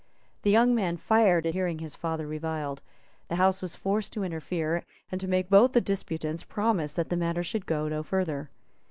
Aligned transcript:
The 0.41 0.49
young 0.49 0.73
man 0.73 0.97
fired 0.97 1.45
at 1.45 1.53
hearing 1.53 1.77
his 1.77 1.93
father 1.93 2.25
reviled. 2.25 2.81
The 3.27 3.35
House 3.35 3.61
was 3.61 3.75
forced 3.75 4.11
to 4.13 4.23
interfere, 4.23 4.83
and 5.11 5.21
to 5.21 5.27
make 5.27 5.47
both 5.47 5.73
the 5.73 5.79
disputants 5.79 6.43
promise 6.43 6.93
that 6.93 7.09
the 7.09 7.15
matter 7.17 7.43
should 7.43 7.67
go 7.67 7.87
no 7.87 8.01
further. 8.01 8.49